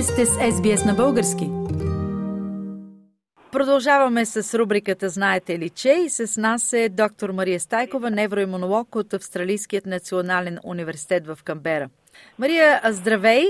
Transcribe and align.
Вие 0.00 0.06
сте 0.06 0.26
с 0.26 0.30
SBS 0.30 0.86
на 0.86 0.94
български. 0.94 1.50
Продължаваме 3.52 4.26
с 4.26 4.58
рубриката 4.58 5.08
Знаете 5.08 5.58
ли 5.58 5.70
че? 5.70 5.92
И 5.92 6.10
с 6.10 6.40
нас 6.40 6.72
е 6.72 6.88
доктор 6.88 7.30
Мария 7.30 7.60
Стайкова, 7.60 8.10
невроимунолог 8.10 8.94
от 8.94 9.14
Австралийският 9.14 9.86
национален 9.86 10.58
университет 10.64 11.26
в 11.26 11.38
Камбера. 11.44 11.88
Мария, 12.38 12.80
здравей! 12.84 13.44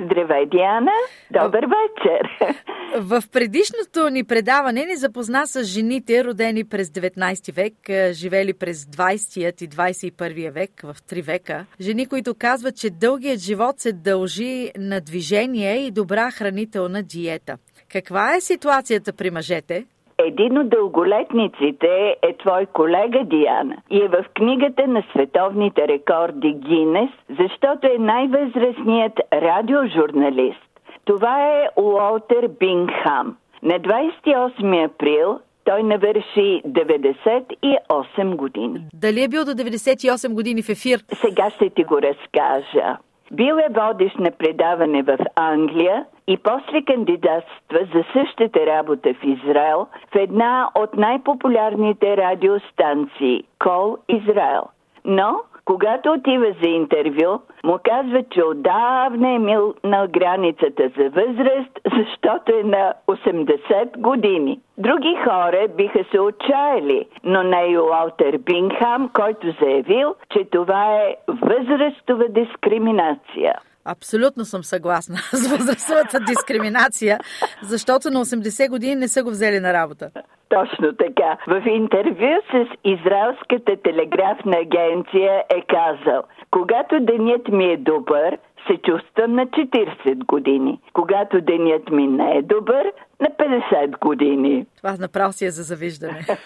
Здравей, 0.00 0.46
Диана! 0.46 0.92
Добър 1.30 1.64
вечер! 1.64 2.54
В 2.98 3.22
предишното 3.32 4.10
ни 4.10 4.24
предаване 4.24 4.84
ни 4.84 4.96
запозна 4.96 5.46
с 5.46 5.64
жените, 5.64 6.24
родени 6.24 6.64
през 6.64 6.88
19 6.88 7.52
век, 7.52 7.74
живели 8.12 8.52
през 8.52 8.84
20 8.84 9.62
и 9.62 9.68
21 9.68 10.50
век, 10.50 10.70
в 10.82 10.96
три 11.08 11.22
века. 11.22 11.66
Жени, 11.80 12.06
които 12.06 12.34
казват, 12.34 12.76
че 12.76 12.90
дългият 12.90 13.40
живот 13.40 13.80
се 13.80 13.92
дължи 13.92 14.70
на 14.78 15.00
движение 15.00 15.86
и 15.86 15.90
добра 15.90 16.30
хранителна 16.30 17.02
диета. 17.02 17.56
Каква 17.92 18.36
е 18.36 18.40
ситуацията 18.40 19.12
при 19.12 19.30
мъжете? 19.30 19.84
Един 20.18 20.58
от 20.58 20.68
дълголетниците 20.68 22.16
е 22.22 22.36
твой 22.36 22.66
колега 22.66 23.24
Диана 23.24 23.76
и 23.90 24.02
е 24.02 24.08
в 24.08 24.24
книгата 24.34 24.86
на 24.86 25.02
световните 25.12 25.88
рекорди 25.88 26.52
Гинес, 26.52 27.10
защото 27.40 27.86
е 27.86 27.98
най-възрастният 27.98 29.20
радиожурналист. 29.32 30.60
Това 31.04 31.46
е 31.46 31.68
Уолтер 31.76 32.48
Бингхам. 32.60 33.36
На 33.62 33.74
28 33.74 34.84
април 34.84 35.38
той 35.64 35.82
навърши 35.82 36.62
98 36.66 38.36
години. 38.36 38.80
Дали 38.94 39.22
е 39.22 39.28
бил 39.28 39.44
до 39.44 39.50
98 39.50 40.34
години 40.34 40.62
в 40.62 40.68
ефир? 40.68 41.00
Сега 41.14 41.50
ще 41.50 41.70
ти 41.70 41.84
го 41.84 41.98
разкажа. 42.02 42.96
Бил 43.32 43.54
е 43.54 43.68
водещ 43.70 44.18
на 44.18 44.30
предаване 44.30 45.02
в 45.02 45.18
Англия 45.36 46.04
и 46.26 46.36
после 46.36 46.82
кандидатства 46.82 47.78
за 47.94 48.04
същата 48.12 48.66
работа 48.66 49.14
в 49.14 49.24
Израел 49.24 49.86
в 50.12 50.16
една 50.16 50.70
от 50.74 50.96
най-популярните 50.96 52.16
радиостанции– 52.16 53.44
Кол 53.58 53.96
Израел. 54.08 54.62
Но 55.04 55.40
когато 55.66 56.12
отива 56.12 56.46
за 56.62 56.68
интервю, 56.68 57.40
му 57.64 57.78
казва, 57.84 58.24
че 58.30 58.42
отдавна 58.42 59.34
е 59.34 59.38
мил 59.38 59.74
на 59.84 60.06
границата 60.06 60.82
за 60.98 61.04
възраст, 61.04 61.74
защото 61.96 62.52
е 62.52 62.62
на 62.62 62.94
80 63.08 63.98
години. 63.98 64.60
Други 64.78 65.16
хора 65.24 65.68
биха 65.76 66.04
се 66.10 66.20
отчаяли, 66.20 67.06
но 67.24 67.42
не 67.42 67.66
и 67.70 67.78
Уолтер 67.78 68.38
Бингхам, 68.38 69.10
който 69.12 69.54
заявил, 69.60 70.14
че 70.32 70.44
това 70.52 70.94
е 70.94 71.16
възрастова 71.28 72.24
дискриминация. 72.28 73.54
Абсолютно 73.84 74.44
съм 74.44 74.64
съгласна 74.64 75.16
с 75.32 75.50
възрастовата 75.50 76.20
дискриминация, 76.20 77.18
защото 77.62 78.10
на 78.10 78.24
80 78.24 78.70
години 78.70 78.94
не 78.94 79.08
са 79.08 79.22
го 79.22 79.30
взели 79.30 79.60
на 79.60 79.72
работа. 79.72 80.10
Точно 80.48 80.92
така. 80.92 81.38
В 81.46 81.62
интервю 81.66 82.40
с 82.52 82.66
Израелската 82.84 83.76
телеграфна 83.76 84.56
агенция 84.56 85.44
е 85.50 85.62
казал, 85.62 86.22
когато 86.50 87.00
денят 87.00 87.48
ми 87.48 87.64
е 87.64 87.76
добър, 87.76 88.38
се 88.66 88.76
чувствам 88.76 89.32
на 89.32 89.46
40 89.46 90.26
години. 90.26 90.80
Когато 90.92 91.40
денят 91.40 91.90
ми 91.90 92.06
не 92.06 92.36
е 92.36 92.42
добър, 92.42 92.92
на 93.20 93.26
50 93.26 93.98
години. 93.98 94.66
Това 94.76 94.96
направо 95.00 95.32
си 95.32 95.46
е 95.46 95.50
за 95.50 95.62
завиждане. 95.62 96.20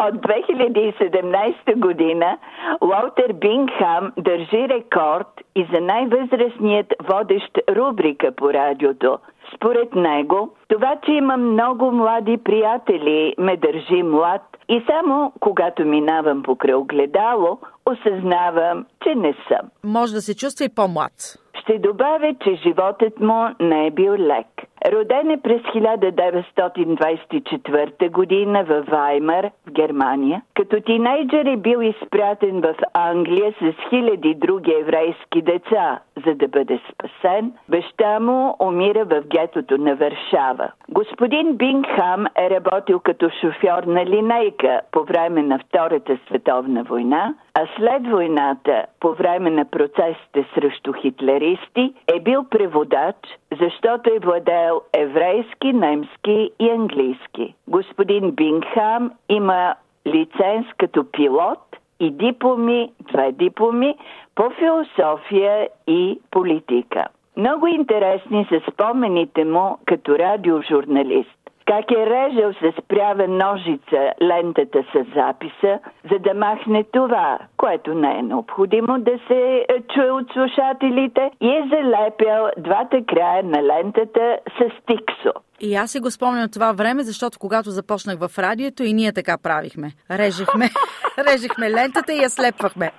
От 0.00 0.14
2017 0.14 1.74
година 1.76 2.38
Уолтер 2.80 3.32
Бингхам 3.32 4.12
държи 4.18 4.68
рекорд 4.68 5.26
и 5.56 5.68
за 5.74 5.80
най-възрастният 5.80 6.94
водещ 7.08 7.58
рубрика 7.68 8.32
по 8.32 8.52
радиото. 8.52 9.18
Според 9.56 9.94
него, 9.94 10.54
това, 10.68 10.96
че 11.04 11.12
има 11.12 11.36
много 11.36 11.92
млади 11.92 12.38
приятели, 12.44 13.34
ме 13.38 13.56
държи 13.56 14.02
млад 14.02 14.42
и 14.68 14.84
само 14.90 15.32
когато 15.40 15.84
минавам 15.84 16.42
покрай 16.42 16.74
огледало, 16.74 17.58
осъзнавам, 17.86 18.86
че 19.04 19.14
не 19.14 19.34
съм. 19.48 19.68
Може 19.84 20.12
да 20.12 20.20
се 20.20 20.36
чувства 20.36 20.64
и 20.64 20.74
по-млад. 20.74 21.12
Ще 21.60 21.78
добавя, 21.78 22.34
че 22.44 22.54
животът 22.54 23.20
му 23.20 23.48
не 23.60 23.86
е 23.86 23.90
бил 23.90 24.12
лек. 24.12 24.46
Роден 24.86 25.30
е 25.30 25.40
през 25.40 25.62
1924 25.62 28.10
година 28.10 28.64
в 28.64 28.82
Ваймар, 28.82 29.50
в 29.66 29.70
Германия. 29.70 30.42
Като 30.54 30.80
тинейджър 30.80 31.44
е 31.44 31.56
бил 31.56 31.78
изпратен 31.78 32.60
в 32.60 32.74
Англия 32.94 33.52
с 33.52 33.72
хиляди 33.88 34.34
други 34.34 34.74
еврейски 34.80 35.42
деца, 35.42 36.00
за 36.26 36.34
да 36.34 36.48
бъде 36.48 36.80
спасен. 36.92 37.52
Баща 37.68 38.20
му 38.20 38.56
умира 38.60 39.04
в 39.04 39.22
гетото 39.26 39.78
на 39.78 39.94
Варшава. 39.94 40.72
Господин 40.88 41.56
Бингхам 41.56 42.26
е 42.38 42.50
работил 42.50 43.00
като 43.00 43.30
шофьор 43.40 43.82
на 43.82 44.06
линейка 44.06 44.80
по 44.92 45.04
време 45.04 45.42
на 45.42 45.58
Втората 45.58 46.18
световна 46.26 46.82
война, 46.82 47.34
а 47.54 47.66
след 47.76 48.06
войната, 48.06 48.84
по 49.00 49.14
време 49.14 49.50
на 49.50 49.64
процесите 49.64 50.46
срещу 50.54 50.92
хитлеристи, 50.92 51.94
е 52.16 52.20
бил 52.20 52.44
преводач, 52.50 53.16
защото 53.60 54.10
е 54.10 54.18
владеел 54.18 54.77
еврейски, 54.92 55.72
немски 55.72 56.50
и 56.60 56.70
английски. 56.70 57.54
Господин 57.68 58.30
Бингхам 58.30 59.10
има 59.28 59.74
лиценз 60.06 60.66
като 60.78 61.04
пилот 61.12 61.76
и 62.00 62.10
дипломи, 62.10 62.92
две 63.12 63.32
дипломи 63.32 63.94
по 64.34 64.50
философия 64.50 65.68
и 65.86 66.20
политика. 66.30 67.06
Много 67.36 67.66
интересни 67.66 68.46
са 68.48 68.60
спомените 68.72 69.44
му 69.44 69.78
като 69.86 70.18
радиожурналист 70.18 71.37
как 71.68 71.90
е 71.90 72.06
режал 72.06 72.52
с 72.52 72.82
прява 72.88 73.28
ножица 73.28 74.00
лентата 74.22 74.78
с 74.92 74.96
записа, 75.16 75.78
за 76.10 76.18
да 76.18 76.34
махне 76.34 76.84
това, 76.92 77.38
което 77.56 77.94
не 77.94 78.18
е 78.18 78.22
необходимо 78.22 78.98
да 78.98 79.18
се 79.28 79.64
чуе 79.94 80.10
от 80.10 80.26
слушателите 80.32 81.30
и 81.40 81.48
е 81.48 81.68
залепял 81.70 82.50
двата 82.58 83.00
края 83.08 83.42
на 83.42 83.62
лентата 83.62 84.38
с 84.58 84.86
тиксо. 84.86 85.32
И 85.60 85.74
аз 85.74 85.90
си 85.90 86.00
го 86.00 86.10
спомням 86.10 86.50
това 86.50 86.72
време, 86.72 87.02
защото 87.02 87.38
когато 87.38 87.70
започнах 87.70 88.18
в 88.18 88.38
радиото 88.38 88.82
и 88.82 88.92
ние 88.92 89.12
така 89.12 89.38
правихме. 89.42 89.90
Режехме, 90.10 90.70
режехме 91.32 91.70
лентата 91.70 92.12
и 92.12 92.22
я 92.22 92.30
слепвахме. 92.30 92.90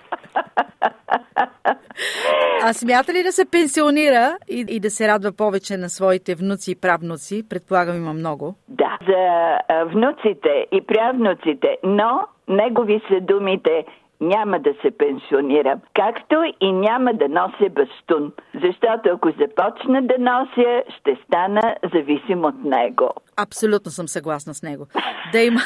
А 2.64 2.74
смята 2.74 3.14
ли 3.14 3.24
да 3.24 3.32
се 3.32 3.46
пенсионира 3.52 4.38
и, 4.50 4.66
и 4.70 4.80
да 4.80 4.90
се 4.90 5.08
радва 5.08 5.32
повече 5.32 5.78
на 5.78 5.90
своите 5.90 6.36
внуци 6.36 6.72
и 6.72 6.76
правнуци? 6.76 7.50
Предполагам 7.50 7.96
има 7.96 8.14
много. 8.14 8.56
Да, 8.68 8.98
за 9.08 9.58
внуците 9.86 10.66
и 10.72 10.82
правнуците, 10.88 11.78
но 11.84 12.28
негови 12.48 13.02
са 13.10 13.22
думите 13.22 13.86
няма 14.22 14.60
да 14.60 14.74
се 14.82 14.92
пенсионирам, 14.92 15.80
както 15.94 16.36
и 16.62 16.72
няма 16.72 17.14
да 17.14 17.30
нося 17.30 17.70
бастун, 17.70 18.32
защото 18.64 19.10
ако 19.14 19.32
започна 19.32 20.02
да 20.02 20.16
нося, 20.20 20.84
ще 21.00 21.18
стана 21.26 21.76
зависим 21.94 22.46
от 22.46 22.64
него. 22.64 23.10
Абсолютно 23.38 23.92
съм 23.92 24.08
съгласна 24.08 24.54
с 24.54 24.64
него. 24.64 24.86
Да 25.32 25.40
има, 25.40 25.60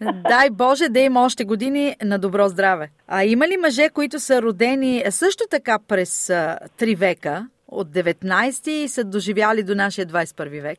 дай 0.28 0.50
Боже, 0.50 0.88
да 0.88 1.00
има 1.00 1.24
още 1.24 1.44
години 1.44 1.94
на 2.04 2.18
добро 2.18 2.48
здраве. 2.48 2.88
А 3.08 3.24
има 3.24 3.48
ли 3.48 3.56
мъже, 3.62 3.88
които 3.94 4.18
са 4.18 4.42
родени 4.42 5.02
също 5.10 5.44
така 5.50 5.78
през 5.88 6.32
три 6.78 6.94
века, 6.94 7.46
от 7.68 7.88
19 7.88 8.70
и 8.70 8.88
са 8.88 9.04
доживяли 9.04 9.62
до 9.62 9.74
нашия 9.74 10.06
21 10.06 10.62
век? 10.62 10.78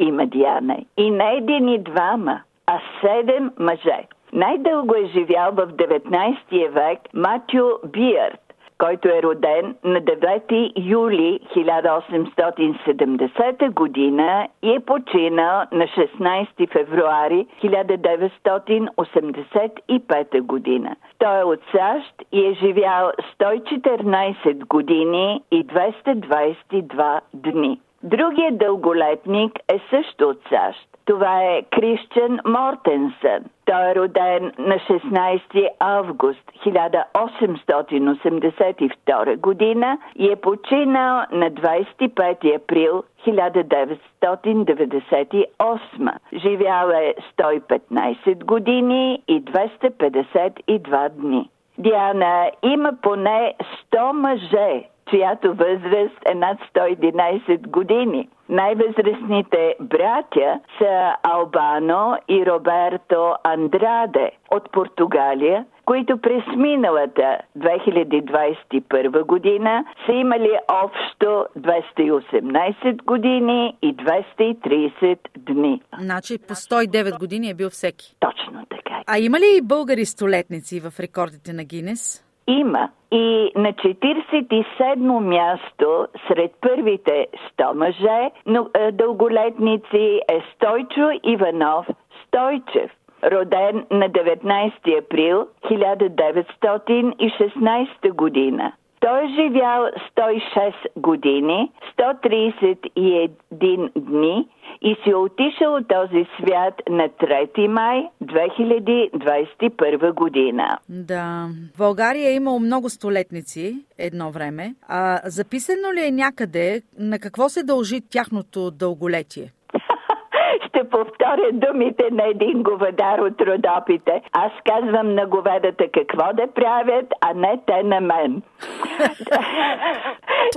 Има, 0.00 0.26
Диана. 0.26 0.76
И 0.96 1.10
не 1.10 1.32
един 1.32 1.68
и 1.68 1.82
двама, 1.82 2.42
а 2.66 2.80
седем 3.00 3.50
мъже. 3.58 4.06
Най-дълго 4.32 4.94
е 4.94 5.06
живял 5.06 5.52
в 5.52 5.66
19 5.66 6.68
век 6.68 6.98
Матю 7.14 7.78
Биърд, 7.86 8.40
който 8.78 9.08
е 9.08 9.22
роден 9.22 9.76
на 9.84 10.00
9 10.00 10.72
юли 10.76 11.40
1870 11.56 13.70
година 13.70 14.48
и 14.62 14.74
е 14.74 14.80
починал 14.80 15.62
на 15.72 15.84
16 15.84 16.72
февруари 16.72 17.46
1985 17.64 20.40
година. 20.40 20.96
Той 21.18 21.40
е 21.40 21.44
от 21.44 21.60
САЩ 21.72 22.22
и 22.32 22.46
е 22.46 22.52
живял 22.52 23.12
114 23.40 24.66
години 24.66 25.42
и 25.50 25.66
222 25.66 27.20
дни. 27.34 27.80
Другият 28.02 28.58
дълголетник 28.58 29.58
е 29.68 29.80
също 29.90 30.28
от 30.28 30.40
САЩ. 30.48 30.87
Това 31.08 31.42
е 31.42 31.62
Кристиан 31.62 32.40
Мортенсън. 32.46 33.44
Той 33.64 33.90
е 33.90 33.94
роден 33.94 34.52
на 34.58 34.74
16 34.74 35.68
август 35.78 36.52
1882 36.66 39.36
година 39.36 39.98
и 40.16 40.32
е 40.32 40.36
починал 40.36 41.22
на 41.32 41.50
25 41.50 42.56
април 42.56 43.02
1998. 43.26 46.12
Живял 46.32 46.88
е 46.88 47.14
115 47.38 48.44
години 48.44 49.22
и 49.28 49.44
252 49.44 51.08
дни. 51.08 51.50
Диана 51.78 52.50
има 52.62 52.92
поне 53.02 53.54
100 53.92 54.12
мъже, 54.12 54.84
чиято 55.10 55.54
възраст 55.54 56.18
е 56.30 56.34
над 56.34 56.58
111 56.74 57.68
години. 57.68 58.28
Най-възрастните 58.48 59.74
братя 59.80 60.60
са 60.78 61.14
Албано 61.22 62.16
и 62.28 62.46
Роберто 62.46 63.34
Андраде 63.44 64.30
от 64.50 64.72
Португалия, 64.72 65.64
които 65.84 66.18
през 66.20 66.42
миналата 66.56 67.38
2021 67.58 69.26
година 69.26 69.84
са 70.06 70.12
имали 70.12 70.50
общо 70.84 71.46
218 71.58 73.04
години 73.04 73.76
и 73.82 73.96
230 73.96 75.18
дни. 75.38 75.82
Значи 76.00 76.38
по 76.38 76.54
109 76.54 77.18
години 77.18 77.50
е 77.50 77.54
бил 77.54 77.70
всеки. 77.70 78.14
Точно 78.20 78.66
така. 78.70 79.02
А 79.06 79.18
има 79.18 79.38
ли 79.38 79.56
и 79.58 79.62
българи 79.62 80.04
столетници 80.04 80.80
в 80.80 81.00
рекордите 81.00 81.52
на 81.52 81.64
Гинес? 81.64 82.27
Има. 82.48 82.88
И 83.12 83.52
на 83.56 83.72
47-мо 83.72 85.20
място 85.20 86.06
сред 86.28 86.52
първите 86.60 87.26
100 87.58 87.74
мъже, 87.74 88.30
но 88.46 88.68
е, 88.74 88.92
дълголетници 88.92 90.20
е 90.28 90.42
Стойчо 90.54 91.10
Иванов 91.22 91.86
Стойчев 92.26 92.90
роден 93.24 93.86
на 93.90 94.10
19 94.10 94.98
април 94.98 95.46
1916 95.64 98.12
година. 98.12 98.72
Той 99.00 99.24
е 99.24 99.28
живял 99.28 99.86
106 100.16 100.74
години, 100.96 101.72
131 101.98 103.90
дни 103.96 104.48
и 104.82 104.96
си 105.04 105.14
отишъл 105.14 105.74
от 105.74 105.88
този 105.88 106.26
свят 106.36 106.74
на 106.88 107.08
3 107.08 107.66
май 107.66 108.08
2021 108.24 110.14
година. 110.14 110.78
Да. 110.88 111.48
В 111.74 111.78
България 111.78 112.30
е 112.30 112.34
имало 112.34 112.60
много 112.60 112.88
столетници 112.88 113.84
едно 113.98 114.30
време. 114.30 114.74
А 114.88 115.20
записано 115.24 115.92
ли 115.92 116.06
е 116.06 116.10
някъде 116.10 116.82
на 116.98 117.18
какво 117.18 117.48
се 117.48 117.62
дължи 117.62 118.00
тяхното 118.10 118.70
дълголетие? 118.70 119.52
ще 120.68 120.90
повторя 120.90 121.50
думите 121.52 122.04
на 122.12 122.24
един 122.26 122.62
говедар 122.62 123.18
от 123.18 123.40
Родопите. 123.40 124.22
Аз 124.32 124.52
казвам 124.64 125.14
на 125.14 125.26
говедата 125.26 125.84
какво 125.94 126.32
да 126.34 126.46
правят, 126.54 127.06
а 127.20 127.34
не 127.34 127.60
те 127.66 127.82
на 127.82 128.00
мен. 128.00 128.42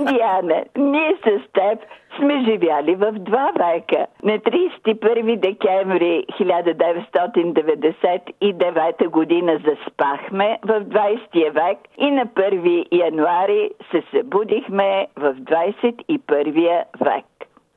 Диана, 0.00 0.64
ние 0.76 1.16
с 1.24 1.52
теб 1.52 1.78
сме 2.18 2.44
живяли 2.44 2.94
в 2.94 3.12
два 3.12 3.52
века. 3.52 4.06
На 4.22 4.38
31 4.38 5.40
декември 5.40 6.24
1999 6.40 9.08
година 9.08 9.60
заспахме 9.64 10.58
в 10.62 10.80
20 10.80 11.50
век 11.50 11.78
и 11.98 12.10
на 12.10 12.26
1 12.26 12.86
януари 12.92 13.70
се 13.90 14.02
събудихме 14.10 15.06
в 15.16 15.34
21 15.34 16.84
век. 17.00 17.24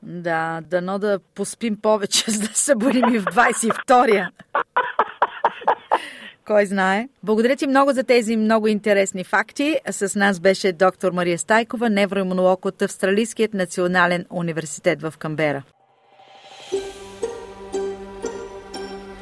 Да, 0.02 0.60
дано 0.70 0.98
да 0.98 1.18
поспим 1.34 1.76
повече, 1.82 2.30
за 2.36 2.48
да 2.48 2.54
се 2.54 2.74
будим 2.74 3.14
и 3.14 3.18
в 3.18 3.24
22-я. 3.24 4.30
Кой 6.46 6.66
знае. 6.66 7.08
Благодаря 7.22 7.56
ти 7.56 7.66
много 7.66 7.92
за 7.92 8.04
тези 8.04 8.36
много 8.36 8.66
интересни 8.66 9.24
факти. 9.24 9.76
С 9.90 10.18
нас 10.18 10.40
беше 10.40 10.72
доктор 10.72 11.12
Мария 11.12 11.38
Стайкова, 11.38 11.90
невроимунолог 11.90 12.64
от 12.64 12.82
Австралийският 12.82 13.54
национален 13.54 14.24
университет 14.30 15.02
в 15.02 15.14
Камбера. 15.18 15.62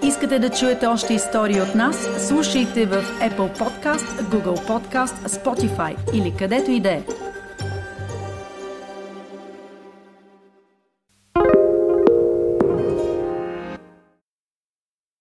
Искате 0.03 0.38
да 0.38 0.50
чуете 0.50 0.87
още 0.87 1.15
истории 1.15 1.61
от 1.61 1.75
нас? 1.75 2.26
Слушайте 2.29 2.87
в 2.87 3.05
Apple 3.21 3.59
Podcast, 3.59 4.23
Google 4.23 4.69
Podcast, 4.69 5.29
Spotify 5.29 6.15
или 6.15 6.35
където 6.38 6.70
и 6.70 6.81
да 6.81 6.91
е. 6.91 7.03